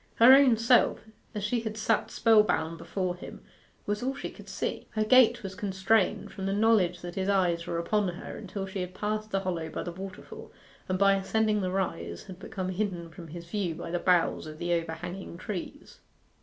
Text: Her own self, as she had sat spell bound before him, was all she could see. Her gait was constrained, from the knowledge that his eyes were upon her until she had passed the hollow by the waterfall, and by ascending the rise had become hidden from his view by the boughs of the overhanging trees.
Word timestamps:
Her 0.15 0.33
own 0.33 0.57
self, 0.57 1.01
as 1.35 1.43
she 1.43 1.59
had 1.59 1.77
sat 1.77 2.09
spell 2.09 2.41
bound 2.41 2.79
before 2.79 3.15
him, 3.15 3.41
was 3.85 4.01
all 4.01 4.15
she 4.15 4.31
could 4.31 4.49
see. 4.49 4.87
Her 4.93 5.03
gait 5.05 5.43
was 5.43 5.53
constrained, 5.53 6.31
from 6.31 6.47
the 6.47 6.53
knowledge 6.53 7.01
that 7.01 7.13
his 7.13 7.29
eyes 7.29 7.67
were 7.67 7.77
upon 7.77 8.07
her 8.07 8.35
until 8.35 8.65
she 8.65 8.81
had 8.81 8.95
passed 8.95 9.29
the 9.29 9.41
hollow 9.41 9.69
by 9.69 9.83
the 9.83 9.91
waterfall, 9.91 10.51
and 10.89 10.97
by 10.97 11.13
ascending 11.13 11.61
the 11.61 11.69
rise 11.69 12.23
had 12.23 12.39
become 12.39 12.69
hidden 12.69 13.09
from 13.11 13.27
his 13.27 13.45
view 13.45 13.75
by 13.75 13.91
the 13.91 13.99
boughs 13.99 14.47
of 14.47 14.57
the 14.57 14.73
overhanging 14.73 15.37
trees. 15.37 15.99